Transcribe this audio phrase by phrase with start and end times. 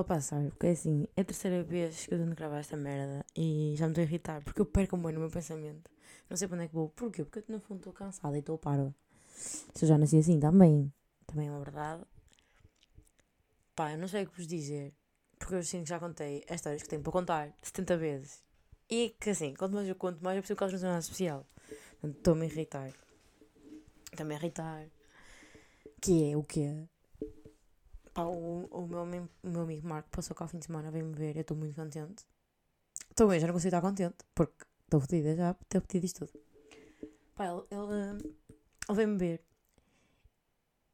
[0.00, 2.74] Estou a passar, porque é assim, é a terceira vez que eu tento gravar esta
[2.74, 5.90] merda e já me estou a irritar, porque eu perco um bem no meu pensamento.
[6.30, 6.88] Não sei para onde é que vou.
[6.88, 7.22] Porquê?
[7.22, 8.94] Porque eu no fundo estou cansada e estou parva.
[9.28, 10.90] Se eu já nasci assim, também.
[11.26, 12.02] Também é uma verdade.
[13.76, 14.94] Pá, eu não sei o que vos dizer.
[15.38, 18.42] Porque eu sinto que já contei as histórias que tenho para contar 70 vezes.
[18.88, 21.00] E que assim, quanto mais eu conto, mais eu percebo que elas não são nada
[21.00, 21.46] especial.
[22.02, 22.90] Estou-me a irritar.
[24.10, 24.86] Estou-me a irritar.
[26.00, 26.88] Que é o quê?
[28.20, 31.14] Pá, o, o, meu, o meu amigo Marco passou cá o fim de semana, veio-me
[31.14, 32.26] ver, eu estou muito contente.
[33.18, 36.38] Bem, já não consigo estar contente, porque estou fodida já por ter pedido isto tudo.
[37.34, 38.34] Pá, ele, ele,
[38.88, 39.42] ele veio-me ver.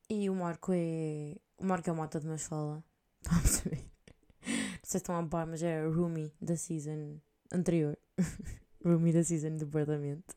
[0.08, 1.36] E o Marco é.
[1.58, 2.84] O Marco é o mata de uma escola.
[3.20, 3.40] Estão a?
[3.40, 3.90] Não sei
[4.82, 7.20] se estão a par, mas é Rumi da season
[7.52, 7.98] anterior.
[8.84, 10.36] Rumi da season do apartamento.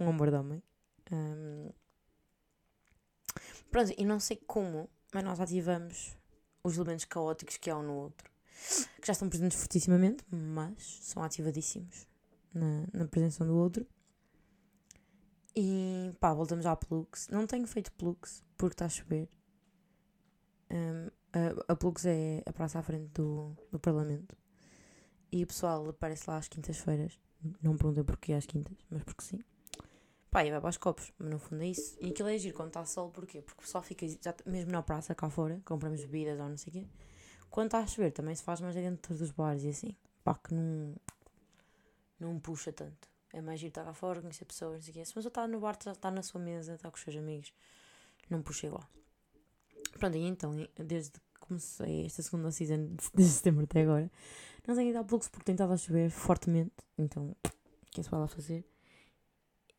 [0.00, 0.62] Um amor de homem.
[1.12, 1.70] Um...
[3.70, 6.16] Pronto, e não sei como, mas nós ativamos
[6.62, 8.30] os elementos caóticos que há um no outro.
[9.00, 12.06] Que já estão presentes fortissimamente, mas são ativadíssimos
[12.52, 13.86] na, na presença um do outro.
[15.54, 17.28] E pá, voltamos à Plux.
[17.28, 19.28] Não tenho feito Plux porque está a chover.
[20.70, 24.36] Um, a, a Plux é a praça à frente do, do Parlamento.
[25.30, 27.18] E o pessoal aparece lá às quintas-feiras.
[27.62, 29.38] Não perguntei porquê às quintas, mas porque sim.
[30.36, 31.96] Pá, e vai para os copos, mas no fundo é isso.
[31.98, 33.40] E aquilo é giro quando está sol, porquê?
[33.40, 34.04] Porque o pessoal fica,
[34.44, 36.86] mesmo na praça cá fora, compramos bebidas ou não sei o quê.
[37.48, 39.96] Quando está a chover também se faz mais dentro dos bares e assim.
[40.22, 40.94] Pá, que não,
[42.20, 43.08] não puxa tanto.
[43.32, 45.04] É mais giro estar cá fora, conhecer pessoas, não sei o quê.
[45.06, 47.50] Se você está no bar, está na sua mesa, está com os seus amigos,
[48.28, 48.86] não puxa igual.
[49.98, 54.12] Pronto, e então, desde que comecei esta segunda season de setembro até agora,
[54.68, 58.02] não tenho ido ao Plux porque tem estado a chover fortemente, então, o que é
[58.02, 58.66] se vai lá fazer?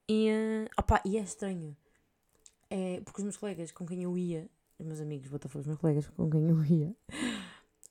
[0.09, 1.75] E, uh, opa, e é estranho,
[2.69, 5.79] é, porque os meus colegas com quem eu ia, os meus amigos, Botafogo, os meus
[5.79, 6.95] colegas com quem eu ia,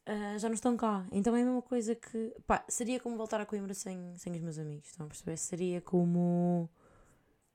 [0.09, 1.07] uh, já não estão cá.
[1.13, 2.35] Então é a mesma coisa que.
[2.47, 5.37] Pá, seria como voltar a Coimbra sem, sem os meus amigos, estão a perceber?
[5.37, 6.71] Seria como.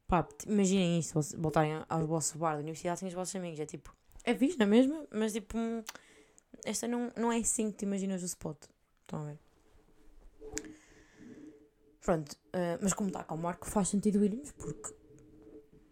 [0.08, 3.60] Pá, imaginem isto, voltarem ao vosso bar da universidade sem os vossos amigos.
[3.60, 3.96] É tipo.
[4.24, 5.08] É fixe, não é mesmo?
[5.12, 5.58] Mas tipo.
[6.64, 8.58] Esta não, não é assim que te imaginas o spot.
[9.02, 9.40] Estão a ver?
[12.02, 14.96] Pronto, uh, mas como está com o Marco, faz sentido irmos, porque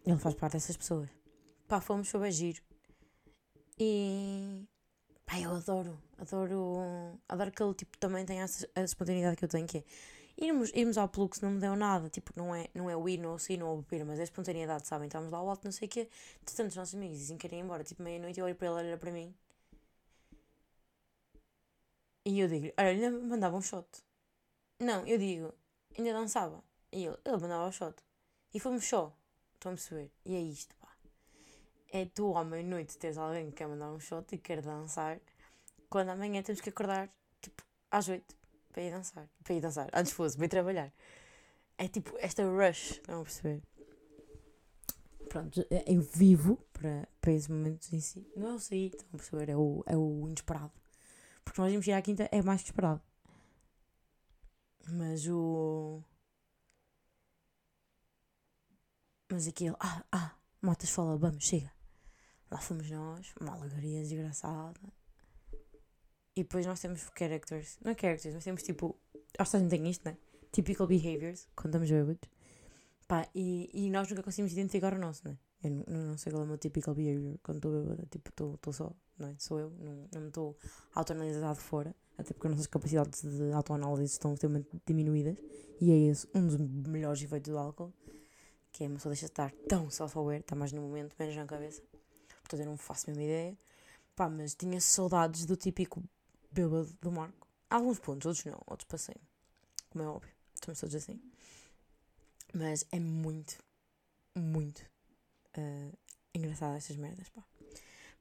[0.06, 1.08] ele faz parte dessas pessoas.
[1.68, 2.62] Pá, fomos, foi bem giro.
[3.78, 4.68] E.
[5.26, 7.20] Pá, eu adoro, adoro.
[7.28, 9.84] Adoro que ele tipo, também tenha essa, a espontaneidade que eu tenho, que é.
[10.42, 13.18] Irmos, irmos ao Plux não me deu nada, tipo, não é, não é o ir,
[13.18, 15.08] não é o sair, não o beber, mas é a espontaneidade, sabem?
[15.08, 16.10] Estamos lá ao alto, não sei o quê.
[16.42, 18.76] Entretanto, os nossos amigos dizem que querem ir embora, tipo, meia-noite, eu olho para ele,
[18.78, 19.36] olha para mim.
[22.26, 23.88] E eu digo, olha, ele mandava um shot.
[24.80, 25.54] Não, eu digo,
[25.98, 26.64] ainda dançava.
[26.92, 27.96] E ele, ele mandava o shot.
[28.54, 29.16] E fomos só.
[29.54, 30.12] Estão a perceber?
[30.26, 30.88] E é isto, pá.
[31.92, 35.20] É tu, à meia-noite, teres alguém que quer mandar um shot e quer dançar,
[35.90, 37.10] quando amanhã temos que acordar,
[37.42, 38.36] tipo, às oito,
[38.72, 39.28] para ir dançar.
[39.44, 39.90] Para ir dançar.
[39.94, 40.94] Antes fosse, para ir trabalhar.
[41.78, 43.62] É tipo, esta rush, estão a perceber?
[45.30, 48.28] Pronto, eu vivo para, para esses momentos em si.
[48.36, 49.50] Não é o sair, estão a perceber?
[49.50, 50.72] É o, é o inesperado.
[51.44, 53.02] Porque nós íamos ir à quinta, é mais que esperado.
[54.88, 56.02] Mas o.
[59.32, 59.76] Mas aquilo.
[59.80, 61.72] Ah, ah, Motas fala, vamos, chega.
[62.52, 64.80] Lá fomos nós, uma alegria desgraçada.
[66.36, 67.78] E depois nós temos characters.
[67.84, 68.98] Não é characters, nós temos tipo.
[69.38, 70.18] Acho que gente tem isto, né?
[70.52, 72.30] Typical behaviors, quando estamos bêbados.
[73.08, 75.38] Pá, e, e nós nunca conseguimos identificar o nosso, né?
[75.64, 78.08] Eu não, não sei qual é o meu typical behavior quando estou bêbada.
[78.10, 79.36] Tipo, estou só, não é?
[79.38, 80.58] Sou eu, não, não me estou
[80.96, 85.38] autoanalisado fora até porque as nossas capacidades de autoanálise estão extremamente diminuídas,
[85.80, 87.94] e é esse um dos melhores efeitos do álcool,
[88.72, 91.46] que é uma pessoa deixa de estar tão self-aware, está mais no momento, menos na
[91.46, 91.82] cabeça.
[92.42, 93.58] Portanto, eu não faço a mesma ideia.
[94.16, 96.04] Pá, mas tinha saudades do típico
[96.52, 97.48] bêbado do Marco.
[97.70, 99.16] Alguns pontos, outros não, outros passei.
[99.90, 101.22] Como é óbvio, estamos todos assim.
[102.54, 103.58] Mas é muito,
[104.36, 104.80] muito
[105.58, 105.98] uh,
[106.34, 107.44] engraçado estas merdas, pá.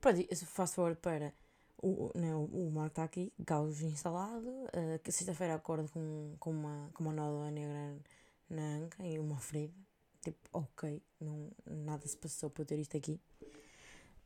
[0.00, 1.32] Pronto, eu faço forward para
[1.82, 4.48] o, né, o Marco está aqui, caos instalado.
[4.48, 7.96] Uh, Sexta-feira acordo com, com, uma, com uma nódoa negra
[8.50, 9.74] na anca e uma ferida.
[10.22, 13.20] Tipo, ok, não, nada se passou para eu ter isto aqui.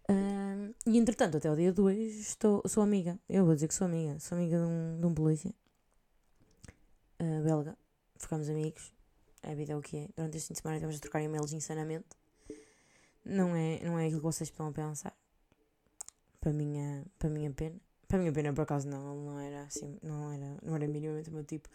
[0.08, 3.19] Uh, e entretanto, até o dia 2, estou, sou amiga.
[3.28, 4.19] Eu vou dizer que sou amiga.
[4.19, 5.54] Sou amiga de um, de um polícia
[7.20, 7.76] uh, belga.
[8.16, 8.93] Ficamos amigos.
[9.43, 10.08] A vida é o que é.
[10.16, 12.06] Durante este fim de semana estamos a trocar e-mails insanamente.
[13.25, 15.14] Não é, não é aquilo que vocês estão a pensar
[16.43, 17.77] para minha, para minha pena.
[18.09, 21.31] Para minha pena, por acaso, não, ele não era assim, não era, não era minimamente
[21.31, 21.69] o meu tipo.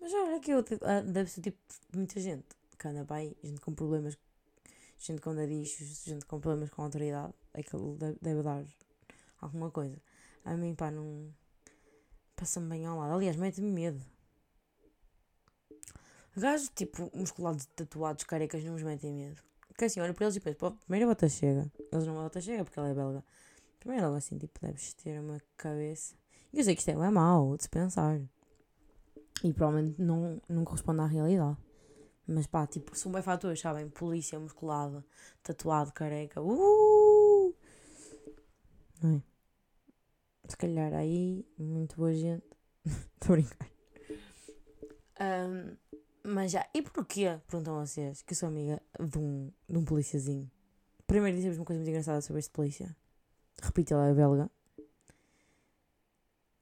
[0.00, 1.58] Mas olha que eu ah, deve ser tipo
[1.90, 4.18] de muita gente que anda bem, gente com problemas,
[4.98, 7.34] gente com dadichos, gente com problemas com autoridade.
[7.52, 8.64] Aquilo deve, deve dar
[9.40, 10.00] alguma coisa.
[10.44, 11.32] A mim, pá, não.
[12.34, 13.12] Passa-me bem ao lado.
[13.12, 14.04] Aliás, mete-me medo.
[16.36, 19.40] Gajos tipo musculados, tatuados, carecas, não nos metem medo.
[19.68, 21.70] Porque assim, olha para eles e penso, pô, primeiro bota chega.
[21.92, 23.22] Eles não bota chega porque ela é belga.
[23.84, 26.14] Primeiro logo assim, tipo, deves ter uma cabeça.
[26.50, 28.18] E eu sei que isto é, mau de se pensar.
[29.44, 31.58] E provavelmente não, não corresponde à realidade.
[32.26, 33.90] Mas pá, tipo, são bem fatores, sabem?
[33.90, 35.04] Polícia musculada,
[35.42, 36.40] tatuado, careca.
[36.40, 37.54] Uh!
[39.02, 39.22] Não é?
[40.48, 42.46] Se calhar aí, muito boa gente.
[42.86, 43.70] Estou a brincar.
[45.20, 45.76] Um,
[46.24, 47.38] mas já, e porquê?
[47.46, 50.50] Perguntam vocês que eu sou amiga de um, de um policiazinho.
[51.06, 52.96] Primeiro dizemos uma coisa muito engraçada sobre este polícia.
[53.62, 54.50] Repito, ele é belga.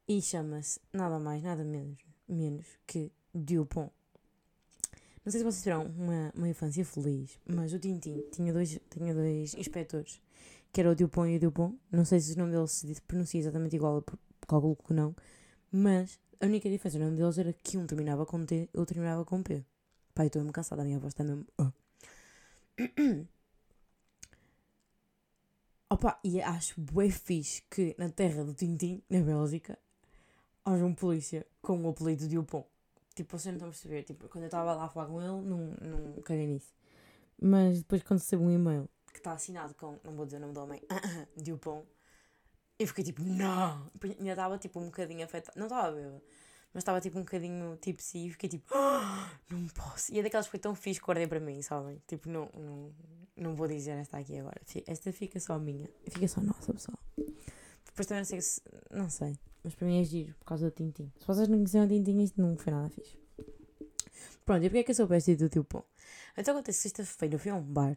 [0.09, 1.99] E chama-se nada mais, nada menos,
[2.29, 3.91] menos que Dupont.
[5.25, 9.15] Não sei se vocês tiveram uma, uma infância feliz, mas o Tintin tinha dois, tinha
[9.15, 10.21] dois inspectores,
[10.73, 11.79] que era o Dupont e o Dupont.
[11.91, 14.05] Não sei se o nome deles se pronuncia exatamente igual,
[14.47, 15.15] calculo que não,
[15.71, 19.25] mas a única diferença no nome deles era que um terminava com T outro terminava
[19.25, 19.65] com P.
[20.13, 21.47] Pai, estou mesmo cansada, a minha voz está mesmo.
[21.57, 21.71] Oh.
[25.93, 29.79] Opa, e acho bué fixe que na terra do Tintin, na Bélgica,
[30.65, 32.67] haja um polícia com o apelido de Dupont.
[33.15, 34.03] Tipo, vocês não estão a perceber.
[34.03, 36.73] Tipo, quando eu estava lá a falar com ele, não, não caguei nisso.
[37.39, 40.55] Mas depois, quando recebo um e-mail que está assinado com, não vou dizer o nome
[40.55, 40.81] do homem,
[41.37, 41.87] Dupont,
[42.79, 43.91] eu fiquei tipo, não!
[44.03, 45.61] Ainda estava tipo um bocadinho afetada.
[45.61, 46.23] Não estava bêbada,
[46.73, 50.11] mas estava tipo um bocadinho tipo sim, e fiquei tipo, oh, não posso.
[50.11, 52.01] E é daquelas que foi tão fixe que guardei para mim, sabem?
[52.07, 52.95] Tipo, não, não,
[53.43, 54.61] não vou dizer esta aqui agora.
[54.87, 56.99] Esta fica só minha, fica só nossa, pessoal.
[57.87, 58.63] Depois também não sei se.
[58.91, 61.13] Não sei, mas para mim é giro por causa do Tintim.
[61.19, 63.19] Se vocês não conheceram o Tintim, isto não foi nada fixe.
[64.45, 65.85] Pronto, e porquê é que eu sou peste do teu pão?
[66.37, 67.97] Então acontece que sexta-feira eu fui a um bar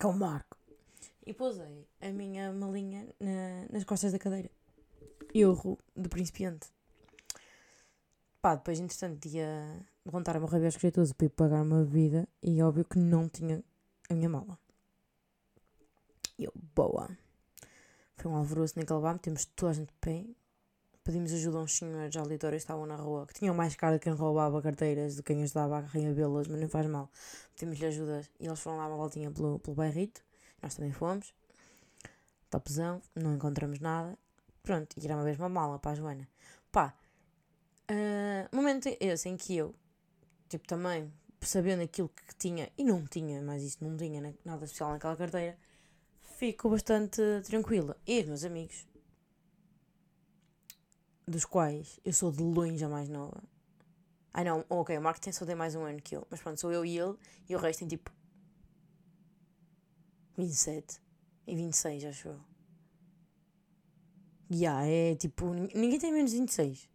[0.00, 0.56] com o Marco
[1.24, 4.50] e pousei a minha malinha na, nas costas da cadeira.
[5.34, 6.68] Erro de principiante.
[8.40, 12.98] Pá, depois, entretanto, ia levantar-me rabiar escrituras para ir pagar uma bebida e óbvio que
[12.98, 13.62] não tinha
[14.08, 14.58] a minha mala.
[16.76, 17.08] Boa.
[18.18, 20.26] Foi um alvoroço naquele bar, temos toda a gente pé.
[21.02, 24.00] Pedimos ajuda a uns senhores aleatórios que estavam na rua, que tinham mais cara de
[24.00, 27.10] quem roubava carteiras do que quem ajudava a rainha belas, mas não faz mal.
[27.54, 30.20] Pedimos-lhe ajuda e eles foram lá uma voltinha pelo, pelo bairrito.
[30.62, 31.32] Nós também fomos.
[32.50, 34.18] Topzão, não encontramos nada.
[34.62, 36.28] Pronto, e era uma vez uma mala para a Joana.
[36.70, 36.94] Pá,
[37.90, 39.74] uh, momento esse em que eu,
[40.46, 44.90] tipo, também sabendo aquilo que tinha, e não tinha, mas isso não tinha nada especial
[44.90, 45.56] naquela carteira,
[46.36, 47.96] fico bastante tranquila.
[48.06, 48.86] E os meus amigos,
[51.26, 53.42] dos quais eu sou de longe a mais nova.
[54.32, 56.60] Ai não, ok, o Marco tem só tem mais um ano que eu, mas pronto,
[56.60, 57.16] sou eu e ele,
[57.48, 58.12] e o resto tem tipo
[60.36, 61.00] 27
[61.46, 62.40] e 26, acho eu.
[64.52, 65.52] Yeah, é tipo.
[65.52, 66.88] Ninguém tem menos de 26.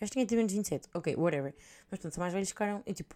[0.00, 0.88] Acho que ninguém tem menos de 27.
[0.94, 1.54] Ok, whatever.
[1.90, 2.82] Mas pronto, mais velhos ficaram.
[2.84, 3.14] E tipo.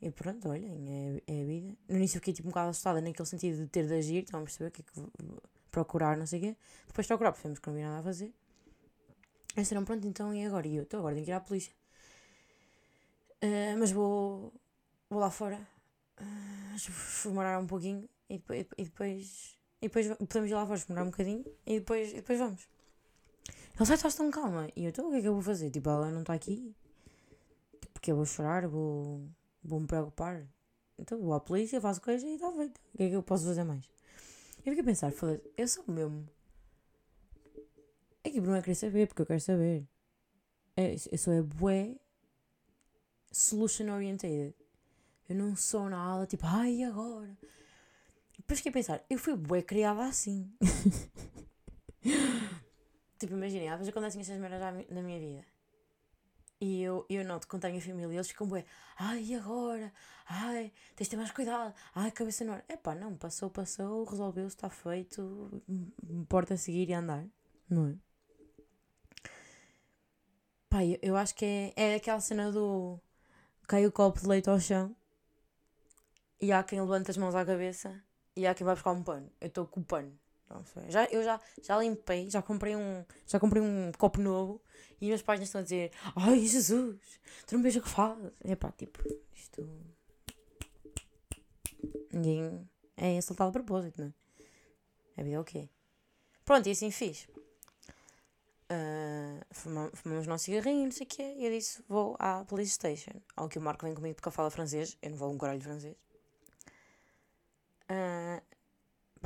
[0.00, 1.76] E pronto, olhem, é, é a vida.
[1.88, 4.56] No início fiquei tipo um bocado assustada naquele sentido de ter de agir, então vamos
[4.56, 5.40] perceber o que é que
[5.70, 6.56] procurar, não sei o quê.
[6.86, 8.32] Depois de procurar, percebemos que não havia nada a fazer.
[9.56, 10.68] Eles disseram, pronto, então e agora?
[10.68, 11.72] E eu, estou agora tenho que ir à polícia.
[13.42, 14.52] Uh, mas vou,
[15.08, 15.58] vou lá fora
[16.78, 21.10] fumarar um pouquinho e depois, e depois, e depois podemos ir lá fora fumarar um
[21.10, 22.68] bocadinho e depois, e depois vamos.
[23.76, 24.68] Ele sai, estás tão calma.
[24.76, 25.70] E eu, então o que é que eu vou fazer?
[25.70, 26.74] Tipo, ela não está aqui.
[27.92, 29.28] Porque eu vou chorar, vou,
[29.62, 30.46] vou me preocupar.
[30.98, 32.80] Então vou à polícia, faço coisa e está feito.
[32.92, 33.88] O que é que eu posso fazer mais?
[34.58, 36.28] Eu fiquei a pensar, foda eu sou mesmo.
[38.24, 39.86] É que não é querer saber, porque eu quero saber.
[40.76, 41.96] É, eu sou é bué
[43.30, 44.54] solution oriented.
[45.28, 47.36] Eu não sou nada tipo, ai, agora?
[48.36, 50.50] Depois fiquei a pensar, eu fui bué criada assim.
[53.18, 54.60] tipo, imaginem, às vezes acontecem estas merdas
[54.90, 55.57] na minha vida.
[56.60, 58.64] E eu, eu noto quando tenho a família, eles ficam bué,
[58.96, 59.92] ai, agora?
[60.26, 61.72] Ai, tens de ter mais cuidado.
[61.94, 62.64] Ai, cabeça no ar.
[62.68, 65.62] Epá, não, passou, passou, resolveu-se, está feito.
[66.08, 67.24] Importa seguir e andar,
[67.70, 67.94] não é?
[70.68, 73.00] Pá, eu, eu acho que é, é aquela cena do
[73.66, 74.96] cai o copo de leite ao chão
[76.40, 78.02] e há quem levanta as mãos à cabeça
[78.36, 79.30] e há quem vai buscar um pano.
[79.40, 80.18] Eu estou com o pano.
[80.50, 80.64] Não.
[80.88, 84.60] Já, eu já, já limpei, já comprei um, já comprei um copo novo
[85.00, 86.98] e meus pais estão a dizer: Ai Jesus,
[87.46, 88.18] tu não vejo o que faz.
[88.40, 89.02] É pá, tipo,
[89.34, 89.68] isto.
[92.12, 95.22] Ninguém é assaltado a propósito, não é?
[95.22, 95.68] A é o quê?
[96.44, 97.28] Pronto, e assim fiz.
[98.70, 102.72] Uh, fumamos o nosso cigarrinho, não sei o quê, e eu disse: Vou à police
[102.72, 103.12] station.
[103.36, 105.60] Ao que o Marco vem comigo porque eu falo francês, eu não vou um caralho
[105.60, 105.96] francês.
[107.90, 108.42] Uh,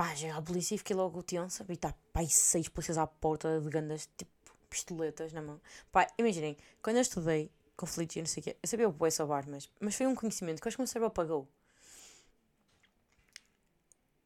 [0.03, 1.65] pá, cheguei à polícia e fiquei logo tensa.
[1.69, 4.33] E está pá, seis polícias à porta de gandas, tipo,
[4.69, 5.61] pistoletas na mão.
[5.93, 9.11] Pá, imaginem, quando eu estudei conflitos e não sei o quê, eu sabia o bué
[9.11, 11.49] sobre armas, mas foi um conhecimento que eu acho que o meu cérebro apagou.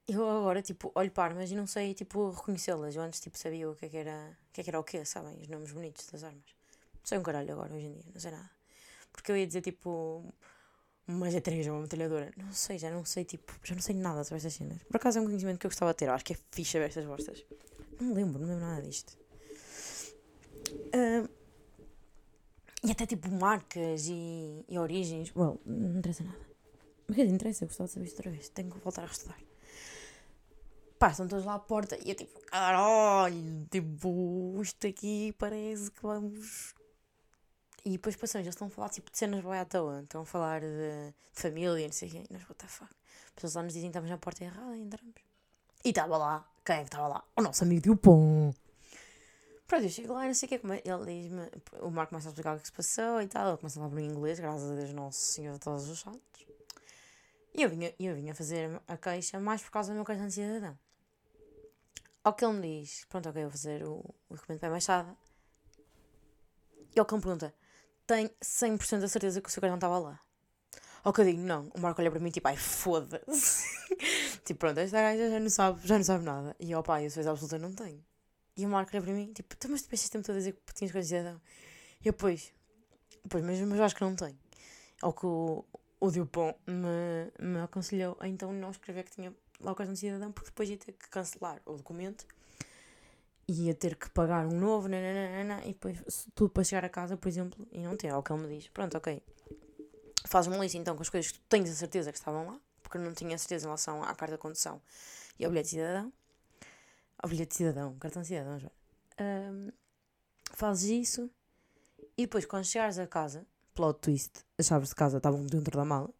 [0.08, 2.96] Eu agora, tipo, olho para armas e não sei, tipo, reconhecê-las.
[2.96, 4.84] Eu antes, tipo, sabia o que é que era o que, é que era o
[4.84, 5.36] quê, sabem?
[5.42, 6.54] Os nomes bonitos das armas.
[6.94, 8.50] Não sei um caralho agora, hoje em dia, não sei nada.
[9.12, 10.32] Porque eu ia dizer, tipo,
[11.06, 12.32] uma G3 ou uma metralhadora.
[12.36, 14.82] Não sei, já não sei, tipo, já não sei nada sobre estas cenas.
[14.84, 16.08] Por acaso é um conhecimento que eu gostava de ter.
[16.08, 17.44] Acho que é fixe ver estas bostas.
[18.00, 19.16] Não me lembro, não me lembro nada disto.
[20.70, 21.28] Uh,
[22.84, 25.32] e até, tipo, marcas e, e origens.
[25.34, 26.46] Well, não interessa nada.
[27.08, 28.48] Mas que interessa, eu gostava de saber isto outra vez.
[28.48, 29.38] Tenho que voltar a estudar.
[30.98, 36.02] Pá, estão todos lá à porta e eu tipo, caralho, tipo, isto aqui parece que
[36.02, 36.74] vamos.
[37.86, 40.24] E depois passamos, eles estão a falar tipo de cenas bem à toa, estão a
[40.24, 42.90] falar de, de família não sei o quê, e nós, what the fuck.
[43.26, 45.14] As pessoas lá nos dizem que estamos na porta errada e entramos.
[45.84, 47.24] E estava lá, quem é que estava lá?
[47.36, 48.58] O nosso amigo Dupont.
[49.68, 51.48] Pronto, eu chego lá e não sei o que é, ele diz-me,
[51.80, 54.00] o Marco começa a explicar o que se passou e tal, ele começa a falar
[54.00, 56.46] em inglês, graças a Deus, Nosso Senhor de todos os santos.
[57.54, 60.32] E eu vinha, eu vinha fazer a queixa mais por causa do meu cartão de
[60.32, 60.76] cidadão.
[62.24, 65.16] Ao que ele me diz, pronto, ok, eu vou fazer o, o para a embaixada.
[66.96, 67.54] E ao que ele me pergunta,
[68.06, 70.20] tem 100% da certeza que o seu cartão estava lá?
[71.02, 71.70] Ao que eu digo, não.
[71.74, 73.64] O Marco olha para mim tipo, ai, foda-se.
[74.44, 76.56] tipo, pronto, esta gaja já não sabe, já não sabe nada.
[76.58, 78.04] E ao pai, eu sou absoluta, não tenho.
[78.56, 80.74] E o Marco olha para mim, tipo, mas tu pensas tempo todo a dizer que
[80.74, 81.40] tinhas coisa de cidadão?
[82.04, 82.52] E eu, pois,
[83.28, 84.38] pois, mas, mas eu acho que não tenho.
[85.02, 85.64] Ao que o,
[86.00, 90.00] o Dupont me, me aconselhou a então não escrever que tinha lá o cartão de
[90.00, 92.26] cidadão, porque depois ia ter que cancelar o documento,
[93.48, 97.28] ia ter que pagar um novo, nananana, e depois tudo para chegar a casa, por
[97.28, 98.68] exemplo, e não ter, é o que ele me diz.
[98.68, 99.22] Pronto, ok.
[100.26, 102.60] Faz uma lista então com as coisas que tu tens a certeza que estavam lá,
[102.82, 104.82] porque não tinha certeza em relação à carta de condução
[105.38, 106.12] e ao bilhete de cidadão.
[107.18, 108.70] Ao bilhete de cidadão, cartão de cidadão, já.
[109.20, 109.70] Um,
[110.52, 111.30] fazes isso
[112.18, 115.84] e depois quando chegares a casa, plot twist, as chaves de casa estavam dentro da
[115.84, 116.12] mala,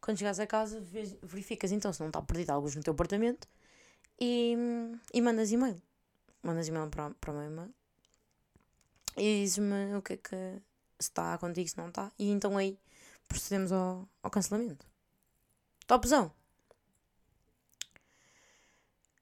[0.00, 0.80] quando chegares a casa,
[1.22, 3.48] verificas então se não está perdido alguns no teu apartamento
[4.20, 4.56] e,
[5.12, 5.80] e mandas e-mail.
[6.42, 7.74] Mandas e-mail para, para o meu e-mail
[9.18, 10.36] e dizes-me o que é que
[10.98, 12.10] se está contigo, se não está.
[12.18, 12.78] E então aí
[13.26, 14.86] procedemos ao, ao cancelamento.
[15.86, 16.32] Topzão!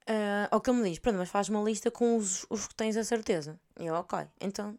[0.09, 2.75] Uh, ao que ele me diz, pronto, mas faz uma lista com os, os que
[2.75, 3.59] tens a certeza.
[3.77, 4.19] E eu, ok.
[4.39, 4.77] Então, uh,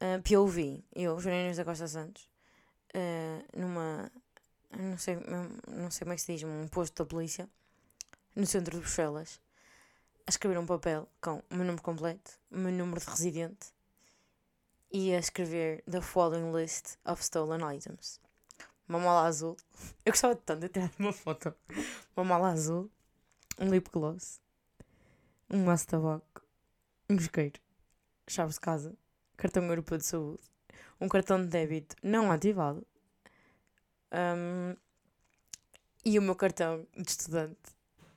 [0.00, 2.30] ah, POV, eu, Joana da Costa Santos,
[2.94, 4.08] uh, numa,
[4.78, 5.16] não sei,
[5.66, 7.48] não sei como é que se diz, um posto da polícia,
[8.36, 9.40] no centro de Bruxelas,
[10.26, 13.72] a escrever um papel com o meu nome completo, o meu número de residente
[14.92, 18.20] e a escrever The following list of stolen items.
[18.88, 19.56] Uma mala azul.
[20.04, 21.54] Eu gostava tanto de ter uma foto.
[22.16, 22.90] Uma mala azul,
[23.58, 24.40] um lip gloss,
[25.48, 26.42] um maço de tabaco,
[27.08, 27.60] um isqueiro,
[28.28, 28.94] chaves de casa,
[29.36, 30.42] cartão europeu de saúde,
[31.00, 32.86] um cartão de débito não ativado,
[34.12, 34.76] um,
[36.04, 37.56] e o meu cartão de estudante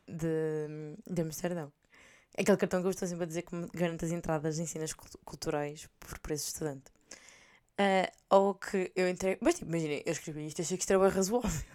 [0.08, 1.72] de, de Amsterdão.
[2.38, 4.94] Aquele cartão que eu estou sempre a dizer que me garante as entradas em cenas
[4.94, 6.92] culturais por preço estudante.
[7.80, 9.38] Uh, ou que eu entrei.
[9.42, 11.66] Mas tipo, imagina, eu escrevi isto, achei que isto era razoável.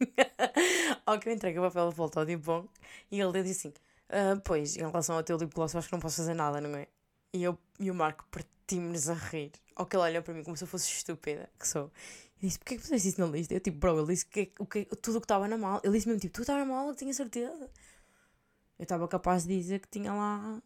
[1.06, 2.66] ou que eu entreguei o papel de volta ao Dibon
[3.10, 3.74] e ele disse assim:
[4.10, 6.76] uh, Pois, em relação ao teu lip gloss, acho que não posso fazer nada, não
[6.76, 6.86] é?
[7.32, 9.52] E, eu, e o Marco partimos-nos a rir.
[9.76, 11.90] Ou que ele olha para mim como se eu fosse estúpida, que sou.
[12.40, 13.54] E disse: Porquê que puseste isso na lista?
[13.54, 15.80] Eu tipo, bro, ele disse que, o que, tudo o que estava na mala.
[15.84, 17.70] Ele disse mesmo tipo: Tu estava na mala, tinha certeza.
[18.82, 20.60] Eu estava capaz de dizer que tinha lá.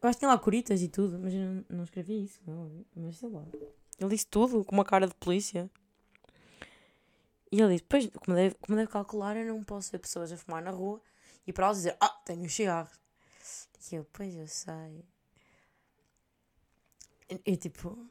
[0.00, 2.40] Eu acho que tinha lá curitas e tudo, mas eu não, escrevi isso.
[2.46, 3.44] Não, mas sei lá.
[3.98, 5.68] Ele disse tudo, com uma cara de polícia.
[7.50, 10.36] E ele disse: Pois, como deve, como deve calcular, eu não posso ver pessoas a
[10.36, 11.02] fumar na rua
[11.44, 12.90] e para elas dizer: Ah, tenho um cigarro.
[13.90, 15.04] E eu: Pois eu sei.
[17.44, 18.08] E, tipo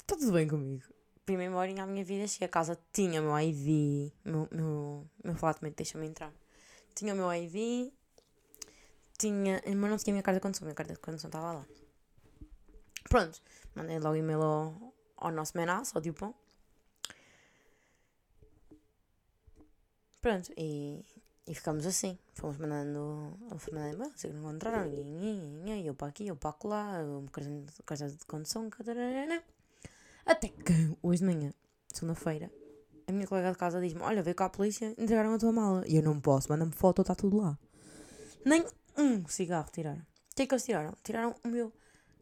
[0.00, 0.82] está tudo bem comigo.
[1.24, 5.76] Primeiro memória à minha vida, cheguei a casa, tinha meu ID, meu, meu, meu flatmate
[5.76, 6.32] deixa-me entrar.
[6.94, 7.92] Tinha o meu ID,
[9.18, 11.52] tinha, mas não tinha a minha carta de condução, a minha carta de condução estava
[11.52, 11.66] lá.
[13.08, 13.40] Pronto,
[13.74, 16.34] mandei logo e-mail ao, ao nosso menaço, ao Dupont.
[20.20, 21.04] Pronto, e,
[21.46, 22.18] e ficamos assim.
[22.34, 26.98] Fomos mandando, fomos mandando e-mails, que não encontraram, e eu para aqui, eu para lá,
[27.84, 28.70] carta de condução.
[30.24, 31.52] Até que hoje de manhã,
[31.92, 32.50] segunda-feira,
[33.06, 35.84] a minha colega de casa diz-me: Olha, veio cá a polícia, entregaram a tua mala.
[35.86, 37.58] E eu não posso, manda-me foto, está tudo lá.
[38.44, 38.64] Nem
[38.96, 40.00] um cigarro tiraram.
[40.00, 40.94] O que é que eles tiraram?
[41.02, 41.72] Tiraram o meu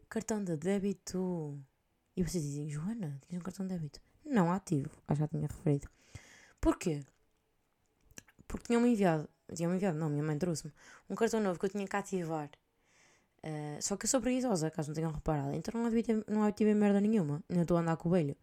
[0.09, 1.59] cartão de débito.
[2.15, 4.01] E vocês dizem: Joana, tens um cartão de débito?
[4.25, 5.89] Não ativo, ah, já tinha referido.
[6.59, 7.03] Porquê?
[8.47, 10.71] Porque tinham-me enviado, tinham-me enviado, não, minha mãe trouxe-me,
[11.09, 12.49] um cartão novo que eu tinha que ativar.
[13.43, 15.53] Uh, só que eu sou preguiçosa, caso não tenham reparado.
[15.53, 17.43] Então não havia, não havia merda nenhuma.
[17.49, 18.37] Ainda estou a andar com o velho.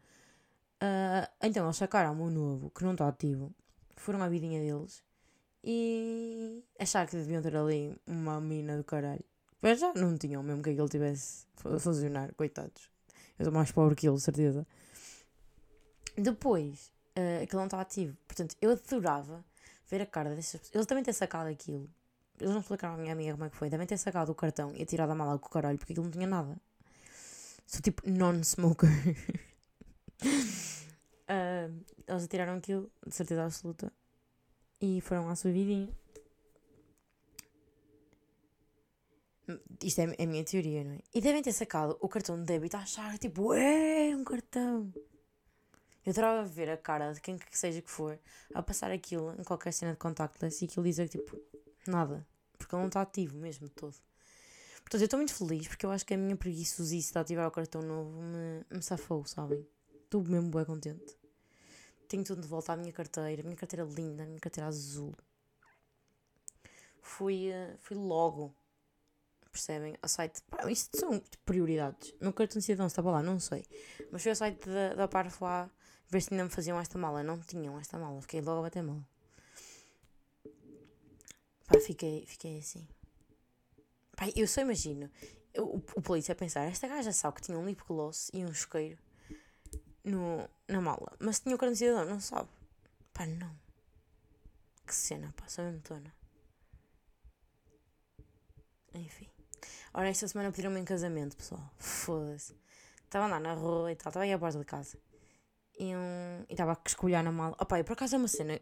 [0.82, 3.52] Uh, então eles sacaram o novo, que não está ativo.
[3.96, 5.02] Foram à vidinha deles.
[5.62, 9.24] E achar que deviam ter ali uma mina do caralho.
[9.60, 12.32] Mas já não tinham, mesmo que aquilo tivesse a funcionar.
[12.34, 12.90] Coitados.
[13.38, 14.66] Eu sou mais pobre que ele, certeza.
[16.16, 18.16] Depois, uh, aquilo não estava ativo.
[18.26, 19.44] Portanto, eu adorava
[19.90, 20.74] ver a cara dessas pessoas.
[20.74, 21.88] Eles também têm sacado aquilo
[22.40, 23.68] eles não explicaram à minha amiga como é que foi.
[23.68, 26.12] Devem ter sacado o cartão e tirado a mala com o caralho porque aquilo não
[26.12, 26.56] tinha nada.
[27.66, 28.88] Sou tipo non-smoker.
[31.68, 33.92] uh, eles atiraram aquilo, de certeza absoluta.
[34.80, 35.88] E foram à sua vidinha.
[39.82, 40.98] Isto é, é a minha teoria, não é?
[41.14, 44.92] E devem ter sacado o cartão de débito a achar tipo, é um cartão.
[46.04, 48.18] Eu adorava ver a cara de quem que seja que for
[48.54, 51.38] a passar aquilo em qualquer cena de contactless e aquilo dizer tipo,
[51.88, 52.26] Nada.
[52.58, 53.96] Porque ele não está ativo mesmo todo.
[54.80, 57.50] Portanto, eu estou muito feliz porque eu acho que a minha preguiçosice de ativar o
[57.50, 59.66] cartão novo me, me safou, sabem?
[60.04, 61.17] Estou mesmo bem contente.
[62.08, 63.42] Tenho tudo de volta à minha carteira.
[63.42, 65.14] Minha carteira linda, minha carteira azul.
[67.02, 68.54] Fui, uh, fui logo.
[69.52, 69.96] Percebem?
[70.02, 70.42] Ao site.
[70.50, 72.10] Pá, isto são prioridades.
[72.20, 73.64] O meu cartão de cidadão estava lá, não sei.
[74.10, 75.68] Mas fui ao site da, da Parfois
[76.08, 77.22] ver se ainda me faziam esta mala.
[77.22, 78.20] Não tinham esta mala.
[78.22, 79.04] Fiquei logo a bater mal.
[81.66, 82.88] Pá, fiquei, fiquei assim.
[84.16, 85.10] Pá, eu só imagino
[85.58, 88.48] o, o polícia a pensar: esta gaja sabe que tinha um lip gloss e um
[88.48, 88.98] isqueiro
[90.08, 92.48] no, na mala, mas tinha o cartão de cidadão, não sabe.
[93.12, 93.54] Pá, não.
[94.86, 96.14] Que cena, pá, sou mesmo tona.
[98.94, 99.28] Enfim.
[99.92, 101.70] Ora, esta semana pediram-me em casamento, pessoal.
[101.76, 102.54] Foda-se.
[103.04, 104.98] Estava lá na rua e tal, estava aí à porta de casa.
[105.78, 107.56] E um, estava a escolher na mala.
[107.60, 108.60] Opá, e por acaso é uma cena.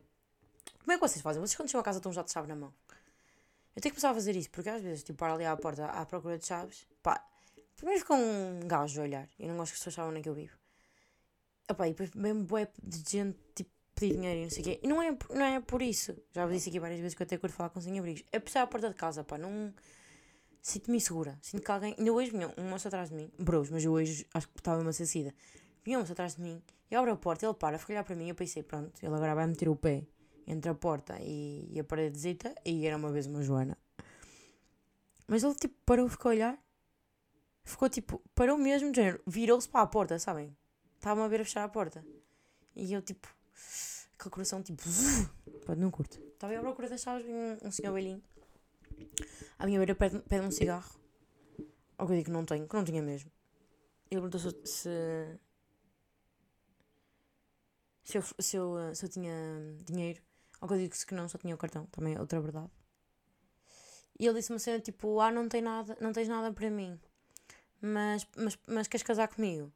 [0.80, 1.40] Como é que vocês fazem?
[1.40, 2.72] Vocês quando chegam a casa estão já de chave na mão?
[3.74, 5.86] Eu tenho que começar a fazer isso, porque às vezes, tipo, para ali à porta
[5.86, 7.22] à procura de chaves, pá,
[7.76, 9.28] primeiro fica um gajo a olhar.
[9.38, 10.56] Eu não gosto que as pessoas saibam onde é que eu vivo.
[11.68, 14.80] Epá, e depois mesmo bué de gente, tipo, pedir dinheiro e não sei o quê.
[14.82, 16.16] E não é, não é por isso.
[16.32, 18.22] Já vos disse aqui várias vezes que eu até curto falar com sem-abrigos.
[18.30, 19.72] É por à porta de casa, pá, não...
[20.62, 21.38] Sinto-me insegura.
[21.42, 21.94] Sinto que alguém...
[21.96, 23.30] Ainda hoje vinha um moço atrás de mim.
[23.38, 25.32] Bros, mas eu hoje acho que estava uma acessida.
[25.84, 26.60] Vinha um moço atrás de mim.
[26.90, 28.28] E abre a porta, ele para, fica olhar para mim.
[28.28, 30.04] Eu pensei, pronto, ele agora vai meter o pé
[30.46, 33.76] entre a porta e, e a paredezita, e era uma vez uma Joana.
[35.26, 36.58] Mas ele tipo parou, ficou a olhar,
[37.64, 40.56] ficou tipo, parou mesmo, de género, virou-se para a porta, sabem?
[41.06, 42.04] Estava-me a ver a fechar a porta.
[42.74, 43.28] E eu tipo,
[44.18, 44.82] aquele coração tipo,
[45.78, 46.18] não curto.
[46.18, 48.20] Estava eu à procura das chaves, um, um senhor velhinho.
[49.56, 50.98] À minha beira pede-me pede um cigarro.
[51.56, 53.30] Que eu digo que não tenho, que não tinha mesmo.
[54.10, 55.38] Ele perguntou se, se
[58.02, 59.32] se eu, se eu, se eu tinha
[59.84, 60.20] dinheiro.
[60.60, 62.72] Ou que eu digo que não, só tinha o cartão, também é outra verdade.
[64.18, 66.98] E ele disse uma cena tipo: Ah, não, tem nada, não tens nada para mim,
[67.80, 69.72] mas, mas, mas queres casar comigo?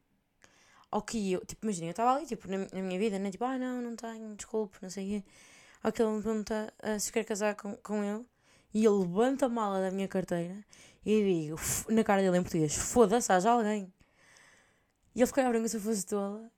[0.91, 3.31] Ou que eu, tipo, imagina, eu estava ali, tipo, na, na, minha vida, né?
[3.31, 5.27] Tipo, ah, não, não tenho, desculpe, não sei o quê.
[5.83, 8.25] Ou que ele me pergunta uh, se quer casar com, com ele,
[8.73, 10.55] e ele levanta a mala da minha carteira
[11.05, 13.91] e digo, na cara dele em português: Foda-se, haja alguém.
[15.15, 16.49] E ele ficou a abrir se eu fosse tola.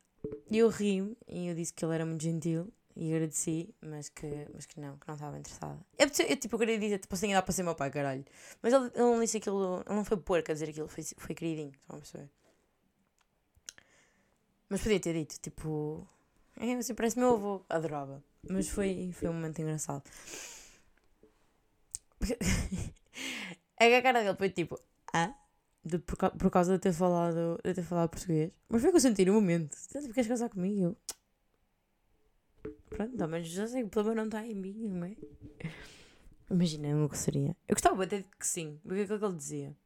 [0.50, 4.48] E eu ri-me e eu disse que ele era muito gentil e agradeci, mas que,
[4.54, 5.80] mas que não, que não estava interessada.
[5.98, 8.24] Eu, eu, tipo, eu queria dizer, tipo, assim, dá para ser meu pai, caralho.
[8.62, 11.36] Mas ele, ele não disse aquilo, ele não foi porco a dizer aquilo, foi, foi
[11.36, 12.30] queridinho, estão a perceber?
[14.74, 16.04] Mas podia ter dito, tipo,
[16.58, 18.24] é, você parece meu avô, adorava.
[18.50, 20.02] Mas foi, foi um momento engraçado.
[23.80, 24.80] é que a cara dele foi tipo,
[25.14, 25.32] ah?
[25.86, 28.52] De, por, por causa de ter falado, de ter falado português.
[28.68, 29.78] Mas foi que eu senti no momento.
[29.92, 30.98] Tu queres casar comigo?
[32.90, 35.16] Pronto, mas já sei que o problema não está em mim, não é?
[36.50, 37.56] Imagina o que seria.
[37.68, 39.78] Eu gostava até de que sim, porque é aquilo que ele dizia.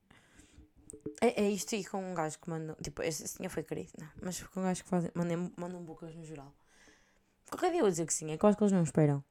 [1.21, 2.75] É, é isto e com um gajo que manda.
[2.81, 4.09] Tipo, esse senhor foi querido, não.
[4.21, 6.53] Mas com um gajo que fazem, mandam, mandam bocas no geral.
[7.49, 9.23] Qualquer dia eu vou dizer que sim, é que eu acho que eles não esperam.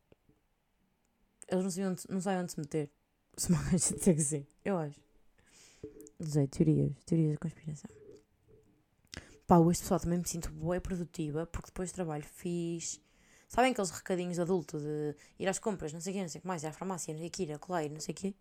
[1.48, 2.90] Eles não sabem onde, não sabem onde se meter.
[3.36, 4.98] Se uma gaja dizer que sim, eu acho.
[6.18, 7.90] Dizer teorias, teorias da conspiração.
[9.46, 12.98] Pá, hoje pessoal também me sinto boa e produtiva porque depois do trabalho fiz
[13.48, 16.38] Sabem aqueles recadinhos de adulto de ir às compras, não sei o quê, não sei
[16.38, 18.12] o que mais, ir à farmácia, não sei o que, ir a colar, não sei
[18.12, 18.34] o quê.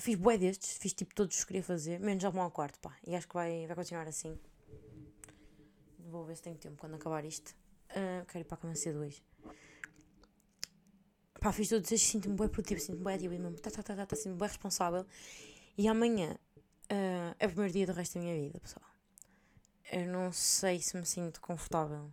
[0.00, 2.96] Fiz bué destes, fiz tipo todos os que queria fazer, menos vão ao quarto, pá.
[3.06, 4.38] E acho que vai, vai continuar assim.
[5.98, 7.54] Vou ver se tenho tempo quando acabar isto.
[7.90, 9.22] Uh, quero ir para a cama cedo hoje.
[11.38, 13.58] Pá, fiz todos estes, sinto-me bem produtivo, sinto-me bem ativo mesmo.
[13.60, 15.06] Tá, tá, tá, tá, tá, sinto-me bem responsável.
[15.76, 18.86] E amanhã uh, é o primeiro dia do resto da minha vida, pessoal.
[19.92, 22.10] Eu não sei se me sinto confortável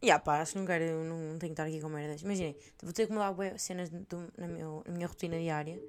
[0.00, 2.22] e yeah, pá, acho que não quero, não, não tenho que estar aqui com merdas.
[2.22, 5.82] Imaginem, vou ter que mudar cenas do, na, meu, na minha rotina diária.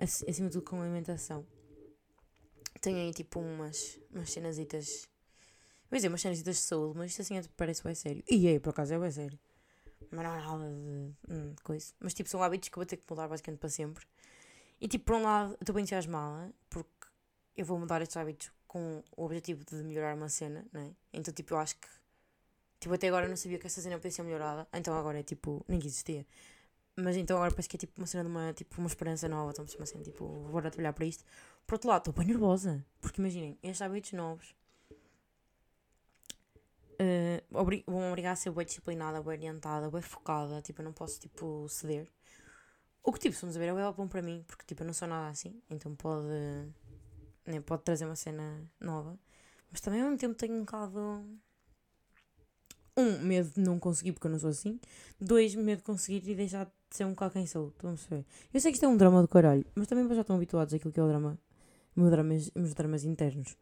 [0.00, 1.46] Acima de tudo com alimentação.
[2.80, 5.08] Tenho aí tipo umas, umas cenasitas.
[5.90, 8.22] Vou dizer, umas cenasitas de saúde, mas isto assim é, parece bem sério.
[8.28, 9.38] E aí, por acaso, é bem sério.
[10.10, 11.92] Mas não é nada de, hum, coisa.
[12.00, 14.06] Mas tipo, são hábitos que eu vou ter que mudar basicamente para sempre.
[14.80, 17.06] E tipo, por um lado, estou bem entusiasmada, porque
[17.56, 20.94] eu vou mudar estes hábitos com o objetivo de melhorar uma cena, né?
[21.12, 21.88] Então, tipo, eu acho que.
[22.78, 25.22] Tipo, até agora eu não sabia que essa cena podia ser melhorada, então agora é
[25.22, 25.64] tipo.
[25.68, 26.26] nem que existia.
[26.96, 29.52] Mas então agora parece que é tipo uma cena de uma, tipo, uma esperança nova,
[29.52, 31.24] então uma cena tipo, bora trabalhar para isto.
[31.66, 34.54] Por outro lado, estou bem nervosa, porque imaginem, estes hábitos novos
[37.00, 40.92] uh, obri vão obrigar a ser bem disciplinada, bem orientada, bem focada, tipo, eu não
[40.92, 42.08] posso tipo ceder.
[43.02, 45.08] O que tipo, se vamos ver, é bom para mim, porque tipo, eu não sou
[45.08, 46.28] nada assim, então pode
[47.46, 49.18] né, pode trazer uma cena nova.
[49.70, 51.24] Mas também ao mesmo tempo tenho um bocado.
[53.00, 54.78] Um, medo de não conseguir porque eu não sou assim.
[55.20, 57.68] Dois, medo de conseguir e deixar de ser um bocado quem sou.
[57.68, 58.24] Estão a perceber?
[58.52, 60.92] Eu sei que isto é um drama do caralho, mas também já estão habituados àquilo
[60.92, 61.38] que é o drama.
[61.96, 63.56] Meus dramas, meus dramas internos.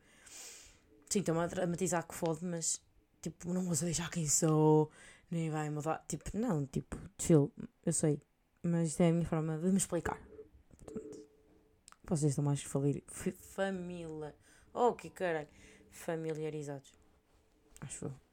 [1.08, 2.80] Sim, estão a dramatizar que fode, mas
[3.22, 4.90] tipo, não vou deixar quem sou,
[5.30, 6.04] nem vai mudar.
[6.08, 7.52] Tipo, não, tipo, chill,
[7.84, 8.20] eu sei.
[8.62, 10.20] Mas isto é a minha forma de me explicar.
[12.04, 13.02] Vocês estão mais família.
[14.72, 15.48] Oh, que caralho.
[15.90, 16.92] Familiarizados.
[17.80, 18.27] Acho eu.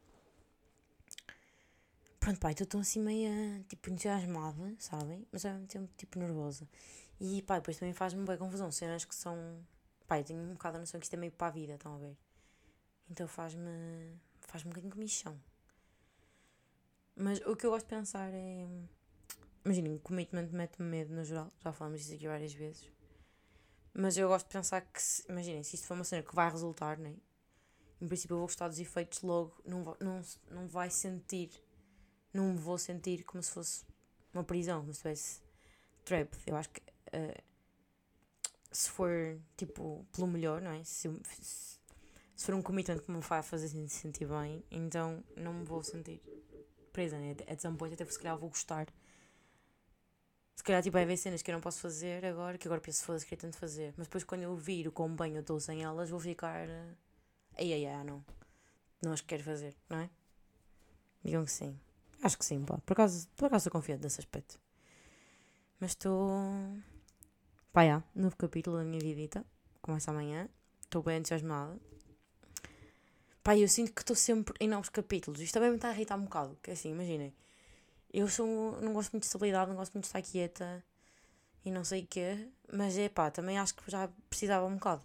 [2.26, 5.28] Pronto, pai, estou assim meio, tipo, entusiasmada, sabem?
[5.32, 6.68] Mas ao mesmo tempo, tipo, nervosa.
[7.20, 8.72] E, pá, depois também faz-me bem confusão.
[8.72, 9.64] Cenas que são...
[10.08, 12.00] Pai, tenho um bocado a noção que isto é meio para a vida, estão a
[12.00, 12.18] ver?
[13.12, 13.70] Então faz-me...
[14.40, 15.40] Faz-me um bocadinho comichão.
[17.16, 18.68] Mas o que eu gosto de pensar é...
[19.64, 21.54] Imaginem, commitment mete-me medo no geral.
[21.60, 22.92] Já falamos disso aqui várias vezes.
[23.94, 26.98] Mas eu gosto de pensar que, imaginem, se isto for uma cena que vai resultar,
[26.98, 27.14] né?
[28.02, 31.50] em princípio eu vou gostar dos efeitos logo, não, não, não vai sentir,
[32.36, 33.86] não me vou sentir como se fosse
[34.34, 35.42] uma prisão, como se fosse
[36.04, 36.34] trap.
[36.46, 37.44] Eu acho que uh,
[38.72, 40.84] se for tipo pelo melhor, não é?
[40.84, 41.80] Se, se,
[42.36, 46.22] se for um commitment que me vai fazer sentir bem, então não me vou sentir
[46.92, 47.36] presa, né?
[47.48, 48.88] At some point até se calhar vou gostar
[50.56, 53.04] se calhar tipo, vai haver cenas que eu não posso fazer agora, que agora penso,
[53.04, 53.94] foda-se, queria tanto fazer.
[53.98, 56.68] Mas depois quando eu vir o quão bem eu estou sem elas, vou ficar.
[57.58, 58.24] Ai, ai, ai, não.
[59.04, 60.10] Não as quero fazer, não é?
[61.24, 61.78] Digam que sim.
[62.26, 62.80] Acho que sim, pá.
[62.80, 64.60] Por acaso, por acaso estou confiante nesse aspecto.
[65.80, 66.28] Mas estou.
[67.72, 68.04] Pá, já.
[68.16, 69.46] Novo capítulo da minha vidita.
[69.80, 70.50] Começa amanhã.
[70.82, 71.80] Estou bem entusiasmada.
[73.44, 75.40] Pá, eu sinto que estou sempre em novos capítulos.
[75.40, 76.58] Isto também me está a irritar um bocado.
[76.64, 77.32] Que é assim, imaginem.
[78.12, 80.84] Eu sou, não gosto muito de estabilidade, não gosto muito de estar quieta
[81.64, 85.04] e não sei o quê, mas é pá, também acho que já precisava um bocado.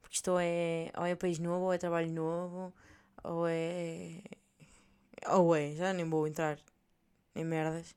[0.00, 2.72] Porque isto é, ou é país novo, ou é trabalho novo,
[3.24, 4.22] ou é.
[5.28, 6.58] Ou é, já nem vou entrar
[7.34, 7.94] em merdas.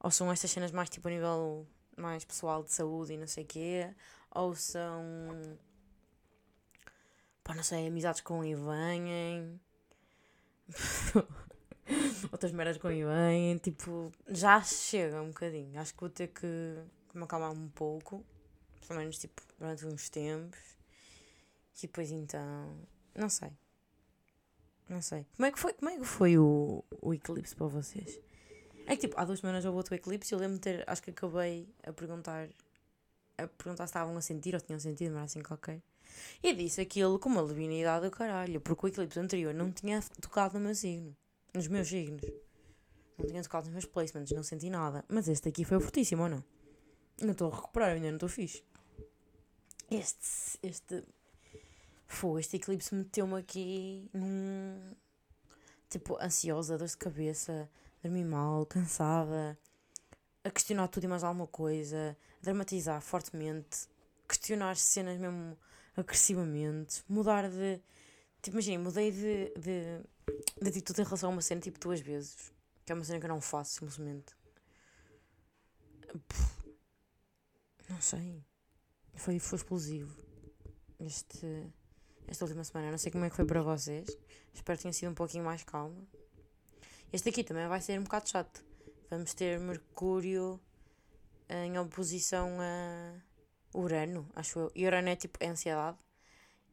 [0.00, 3.44] Ou são estas cenas mais tipo a nível mais pessoal de saúde e não sei
[3.44, 3.94] o quê,
[4.30, 5.02] ou são.
[7.44, 9.60] pá, não sei, amizades com e vêm.
[12.30, 15.78] outras meras com bem, tipo, já chega um bocadinho.
[15.80, 16.46] Acho que vou ter que
[17.14, 18.24] me acalmar um pouco,
[18.86, 20.60] pelo menos tipo, durante uns tempos.
[21.78, 22.76] E depois então,
[23.14, 23.50] não sei.
[24.88, 25.26] Não sei.
[25.36, 28.20] Como é que foi, como é que foi o, o eclipse para vocês?
[28.86, 31.02] É que tipo, há duas semanas houve outro eclipse e eu lembro de ter, acho
[31.02, 32.48] que acabei a perguntar,
[33.38, 35.80] a perguntar se estavam a sentir ou tinham sentido, mas assim qualquer.
[36.42, 40.58] E disse aquilo com uma levinidade do caralho, porque o eclipse anterior não tinha tocado
[40.58, 41.16] no meu signo
[41.54, 42.22] nos meus signos.
[43.18, 45.04] Não tinha tocado nos meus placements, não senti nada.
[45.08, 46.44] Mas este aqui foi fortíssimo ou não?
[47.20, 48.64] Não estou a recuperar, ainda não estou fixe.
[49.90, 50.58] Este.
[50.62, 51.04] Este.
[52.12, 54.94] Foi, este eclipse meteu-me aqui num.
[55.88, 57.68] Tipo, ansiosa, dor de cabeça,
[58.02, 59.58] dormi mal, cansada,
[60.44, 63.88] a questionar tudo e mais alguma coisa, a dramatizar fortemente,
[64.28, 65.56] questionar cenas mesmo
[65.96, 67.80] agressivamente, mudar de.
[68.40, 70.00] Tipo, imagina, mudei de, de
[70.60, 72.52] de atitude em relação a uma cena tipo duas vezes.
[72.84, 74.34] Que é uma cena que eu não faço, simplesmente.
[77.88, 78.44] não sei.
[79.14, 80.20] Foi, foi explosivo.
[80.98, 81.72] Este,
[82.26, 82.90] esta última semana.
[82.90, 84.08] Não sei como é que foi para vocês.
[84.54, 86.06] Espero que tenha sido um pouquinho mais calma.
[87.12, 88.64] Este aqui também vai ser um bocado chato.
[89.10, 90.60] Vamos ter Mercúrio
[91.48, 93.14] em oposição a
[93.74, 94.72] Urano, acho eu.
[94.74, 95.98] E Urano é tipo ansiedade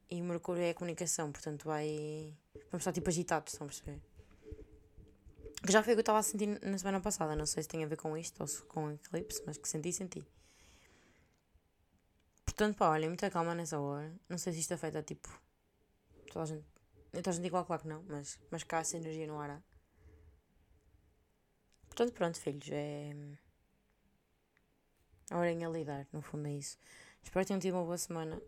[0.09, 2.33] e Mercúrio é a comunicação, portanto vai.
[2.71, 3.99] Vamos estar tipo agitados, estão a perceber?
[5.65, 7.69] Que já foi o que eu estava a sentir na semana passada, não sei se
[7.69, 10.25] tem a ver com isto ou se com eclipse, mas que senti, senti.
[12.49, 14.12] Portanto, pá, olha, muita calma nessa hora.
[14.27, 15.29] Não sei se isto afeta tipo.
[16.33, 16.65] Toda a gente.
[17.12, 19.63] Toda a gente igual, claro que não, mas, mas cá essa energia no ar.
[21.88, 23.15] Portanto, pronto, filhos, é.
[25.31, 26.77] Orem a lidar, no fundo é isso.
[27.21, 28.41] Espero que tenham tido uma boa semana.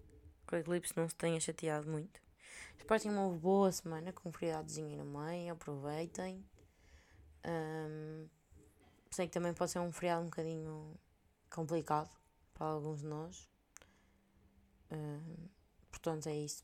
[0.48, 2.20] Que o eclipse não se tenha chateado muito.
[2.80, 5.54] Espero que tenham uma boa semana com um feriadozinho no meio.
[5.54, 6.44] Aproveitem.
[7.46, 8.28] Um,
[9.12, 11.00] sei que também pode ser um feriado um bocadinho
[11.52, 12.10] complicado
[12.56, 13.51] para alguns de nós.
[15.90, 16.64] Portanto, é isso.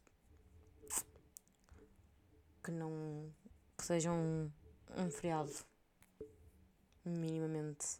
[2.63, 3.31] Que não.
[3.77, 4.51] Que seja um,
[4.97, 5.53] um feriado
[7.05, 7.99] minimamente.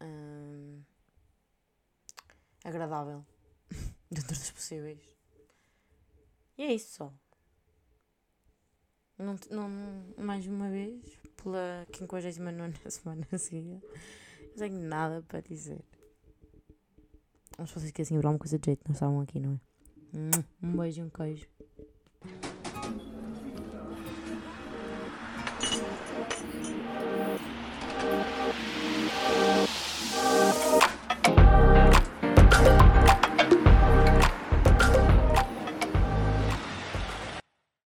[0.00, 0.82] Um,
[2.64, 3.24] agradável
[4.10, 5.00] dentro dos possíveis.
[6.56, 7.12] E é isso só.
[9.18, 9.68] Não, não,
[10.24, 11.00] mais uma vez,
[11.36, 13.80] pela 59 semana seguida,
[14.40, 15.84] não tenho nada para dizer.
[17.62, 20.20] Mas se vocês quisessem assim, uma coisa de jeito, não estavam aqui, não é?
[20.62, 21.46] Um beijo e um queijo.